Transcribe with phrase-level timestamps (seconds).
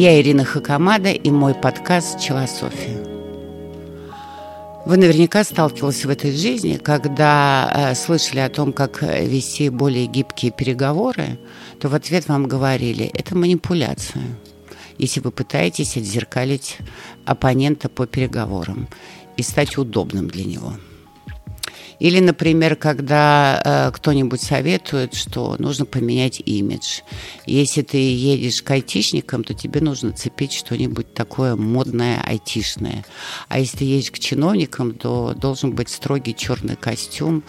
[0.00, 3.04] Я Ирина Хакамада и мой подкаст «Челософия».
[4.86, 10.52] Вы наверняка сталкивались в этой жизни, когда э, слышали о том, как вести более гибкие
[10.52, 11.36] переговоры,
[11.80, 14.22] то в ответ вам говорили «это манипуляция»,
[14.98, 16.78] если вы пытаетесь отзеркалить
[17.24, 18.86] оппонента по переговорам
[19.36, 20.74] и стать удобным для него–
[21.98, 27.00] или, например, когда э, кто-нибудь советует, что нужно поменять имидж.
[27.46, 33.04] Если ты едешь к айтишникам, то тебе нужно цепить что-нибудь такое модное, айтишное.
[33.48, 37.42] А если ты едешь к чиновникам, то должен быть строгий черный костюм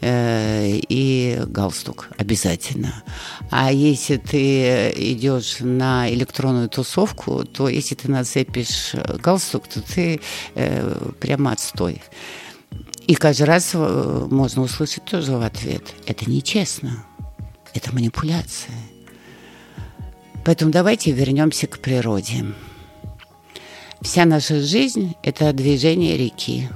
[0.00, 3.04] э, и галстук обязательно.
[3.50, 10.20] А если ты идешь на электронную тусовку, то если ты нацепишь галстук, то ты
[10.54, 12.02] э, прямо отстой.
[13.06, 15.82] И каждый раз э, можно услышать тоже в ответ.
[16.06, 17.04] Это нечестно.
[17.74, 18.74] Это манипуляция.
[20.44, 22.46] Поэтому давайте вернемся к природе.
[24.00, 26.68] Вся наша жизнь– это движение реки.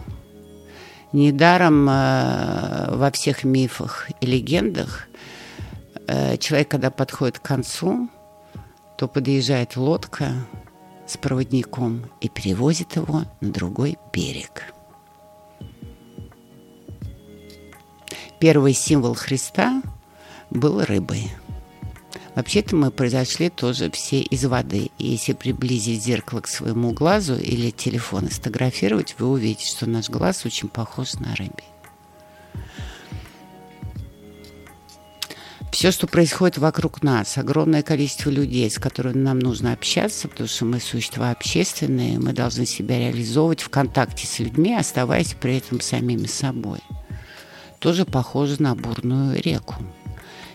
[1.13, 5.09] Недаром э, во всех мифах и легендах
[6.07, 8.09] э, человек, когда подходит к концу,
[8.99, 10.33] то подъезжает лодка
[11.07, 14.65] с проводником и перевозит его на другой берег–
[18.39, 19.83] первый символ Христа
[20.51, 21.31] был рыбой.
[22.35, 24.91] Вообще-то мы произошли тоже все из воды.
[24.99, 30.11] И если приблизить зеркало к своему глазу или телефон и сфотографировать, вы увидите, что наш
[30.11, 31.65] глаз очень похож на рыбе.
[35.73, 40.65] Все, что происходит вокруг нас, огромное количество людей, с которыми нам нужно общаться, потому что
[40.65, 46.27] мы существа общественные, мы должны себя реализовывать в контакте с людьми, оставаясь при этом самими
[46.27, 46.81] собой–
[47.79, 49.75] тоже похоже на бурную реку.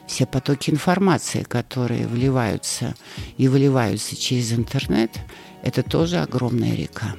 [0.08, 2.95] Все потоки информации, которые вливаются
[3.38, 5.11] и выливаются через интернет,
[5.64, 7.15] это тоже огромная река.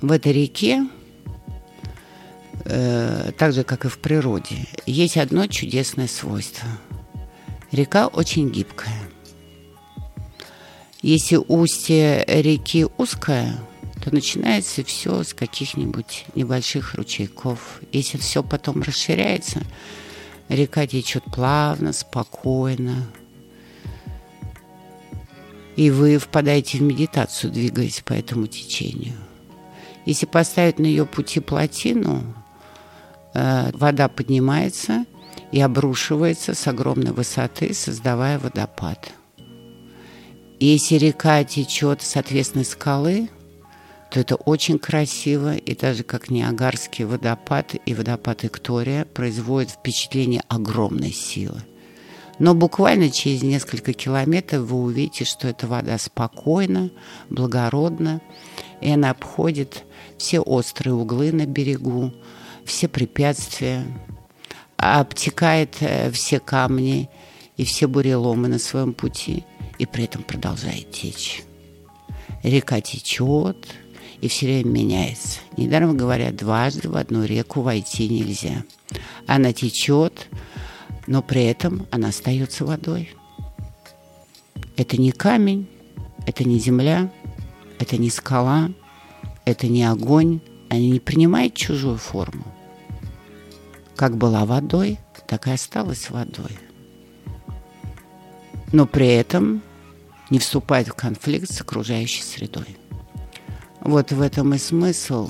[0.00, 0.86] В этой реке,
[2.64, 6.68] э, так же как и в природе, есть одно чудесное свойство.
[7.70, 9.08] Река очень гибкая.
[11.00, 13.56] Если устье реки узкое–
[14.04, 17.80] то начинается все с каких-нибудь небольших ручейков.
[17.90, 19.62] Если все потом расширяется,
[20.50, 23.06] река течет плавно, спокойно.
[25.76, 29.14] И вы впадаете в медитацию, двигаясь по этому течению.
[30.04, 32.22] Если поставить на ее пути плотину,
[33.32, 35.06] э, вода поднимается
[35.50, 39.12] и обрушивается с огромной высоты, создавая водопад.
[40.60, 43.30] Если река течет с ответственной скалы–
[44.14, 51.10] то это очень красиво, и даже как Ниагарский водопад и водопад Виктория производят впечатление огромной
[51.10, 51.60] силы.
[52.38, 56.92] Но буквально через несколько километров вы увидите, что эта вода спокойна,
[57.28, 58.20] благородна,
[58.80, 59.82] и она обходит
[60.16, 62.12] все острые углы на берегу,
[62.64, 63.84] все препятствия,
[64.76, 67.10] обтекает э, все камни
[67.56, 69.42] и все буреломы на своем пути,
[69.80, 71.42] и при этом продолжает течь.
[72.44, 73.74] Река течет,
[74.24, 75.40] и все время меняется.
[75.58, 78.64] Недаром говорят, дважды в одну реку войти нельзя.
[79.26, 80.28] Она течет,
[81.06, 83.14] но при этом она остается водой.
[84.78, 85.68] Это не камень,
[86.26, 87.12] это не земля,
[87.78, 88.70] это не скала,
[89.44, 90.40] это не огонь.
[90.70, 92.46] Она не принимает чужую форму.
[93.94, 96.58] Как была водой, так и осталась водой.
[98.72, 99.60] Но при этом
[100.30, 102.78] не вступает в конфликт с окружающей средой.
[103.84, 105.28] Вот в этом и смысл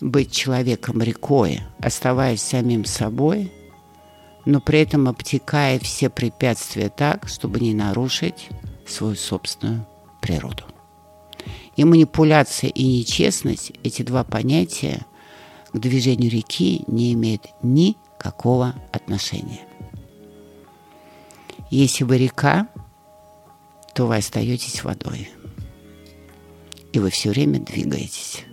[0.00, 3.52] быть человеком рекой, оставаясь самим собой,
[4.44, 8.50] но при этом обтекая все препятствия так, чтобы не нарушить
[8.86, 9.84] свою собственную
[10.22, 10.62] природу.
[11.74, 15.04] И манипуляция и нечестность, эти два понятия
[15.72, 19.66] к движению реки не имеют никакого отношения.
[21.68, 22.68] Если вы река,
[23.92, 25.28] то вы остаетесь водой
[26.96, 28.44] и вы все время двигаетесь.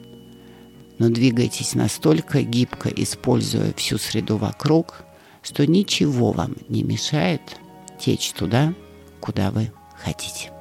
[0.99, 5.05] Но двигаетесь настолько гибко, используя всю среду вокруг,
[5.41, 7.41] что ничего вам не мешает
[7.97, 8.73] течь туда,
[9.21, 10.51] куда вы хотите.